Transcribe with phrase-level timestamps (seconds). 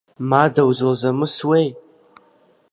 [0.29, 1.67] Мада узылзамысуеи?